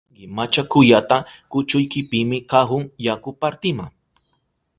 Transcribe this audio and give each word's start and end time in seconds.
¡Yuyanki 0.09 0.27
machakuyata 0.35 1.17
kuchuykipimi 1.51 2.37
kahun 2.51 2.83
yaku 3.05 3.29
partima! 3.41 3.85